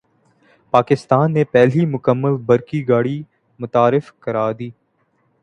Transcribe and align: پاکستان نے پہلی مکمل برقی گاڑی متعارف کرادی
پاکستان 0.73 1.33
نے 1.33 1.43
پہلی 1.51 1.85
مکمل 1.85 2.37
برقی 2.45 2.87
گاڑی 2.87 3.21
متعارف 3.59 4.11
کرادی 4.19 4.69